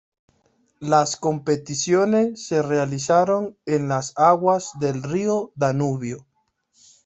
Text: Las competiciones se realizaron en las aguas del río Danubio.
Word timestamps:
Las 0.79 1.15
competiciones 1.15 2.47
se 2.47 2.63
realizaron 2.63 3.55
en 3.67 3.87
las 3.87 4.17
aguas 4.17 4.71
del 4.79 5.03
río 5.03 5.51
Danubio. 5.53 6.25